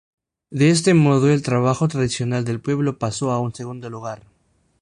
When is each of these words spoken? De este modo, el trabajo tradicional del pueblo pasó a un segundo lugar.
De 0.49 0.71
este 0.71 0.95
modo, 0.95 1.29
el 1.29 1.43
trabajo 1.43 1.87
tradicional 1.87 2.43
del 2.43 2.59
pueblo 2.59 2.97
pasó 2.97 3.29
a 3.29 3.39
un 3.39 3.53
segundo 3.53 3.87
lugar. 3.91 4.23